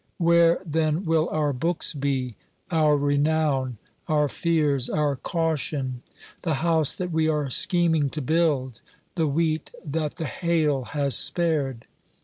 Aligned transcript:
Where 0.17 0.63
then 0.65 1.05
will 1.05 1.29
our 1.29 1.53
books 1.53 1.93
be; 1.93 2.35
our 2.71 2.97
renown, 2.97 3.77
our 4.07 4.27
fears, 4.27 4.89
our 4.89 5.15
caution; 5.15 6.01
the 6.41 6.55
house 6.55 6.95
that 6.95 7.11
we 7.11 7.27
are 7.29 7.51
scheming 7.51 8.09
to 8.09 8.21
build; 8.23 8.81
the 9.13 9.27
wheat 9.27 9.69
that 9.85 10.15
the 10.15 10.25
hail 10.25 10.85
has 10.85 11.13
spared 11.15 11.85